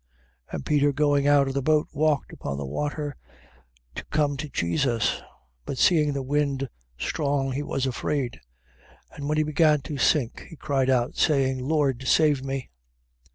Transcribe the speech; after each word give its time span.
And 0.51 0.65
Peter 0.65 0.91
going 0.91 1.25
down 1.25 1.41
out 1.41 1.47
of 1.47 1.53
the 1.53 1.61
boat 1.61 1.87
walked 1.93 2.33
upon 2.33 2.57
the 2.57 2.65
water 2.65 3.17
to 3.93 4.03
come 4.05 4.35
to 4.37 4.49
Jesus. 4.49 5.17
14:30. 5.19 5.23
But 5.67 5.77
seeing 5.77 6.13
the 6.13 6.23
wind 6.23 6.69
strong, 6.97 7.51
he 7.51 7.61
was 7.61 7.85
afraid: 7.85 8.39
and 9.11 9.29
when 9.29 9.37
he 9.37 9.43
began 9.43 9.81
to 9.81 9.99
sink, 9.99 10.47
he 10.49 10.55
cried 10.55 10.89
out, 10.89 11.17
saying: 11.17 11.59
Lord, 11.59 12.07
save 12.07 12.43
me. 12.43 12.71